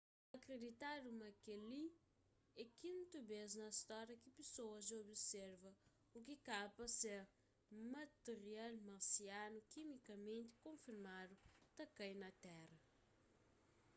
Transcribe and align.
ta 0.31 0.37
akriditadu 0.39 1.09
ma 1.21 1.29
kel-li 1.43 1.85
é 2.61 2.63
kintu 2.81 3.17
bês 3.29 3.51
na 3.61 3.69
stória 3.81 4.21
ki 4.23 4.29
pesoas 4.39 4.83
dja 4.87 4.97
observa 5.05 5.71
u 6.15 6.17
ki 6.25 6.35
kaba 6.47 6.69
pa 6.77 6.85
ser 6.99 7.21
matirial 7.93 8.73
marsianu 8.87 9.57
kimikamenti 9.71 10.53
konfirmadu 10.65 11.35
ta 11.75 11.83
kai 11.97 12.13
na 12.21 12.29
tera 12.43 12.77